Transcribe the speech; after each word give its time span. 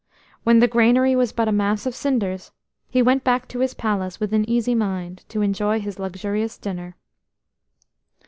When 0.43 0.61
the 0.61 0.67
granary 0.67 1.15
was 1.15 1.31
but 1.31 1.47
a 1.47 1.51
mass 1.51 1.85
of 1.85 1.93
cinders, 1.93 2.51
he 2.89 3.03
went 3.03 3.23
back 3.23 3.47
to 3.49 3.59
his 3.59 3.75
palace 3.75 4.19
with 4.19 4.33
an 4.33 4.49
easy 4.49 4.73
mind 4.73 5.23
to 5.29 5.43
enjoy 5.43 5.79
his 5.79 5.99
luxurious 5.99 6.57
dinner. 6.57 6.95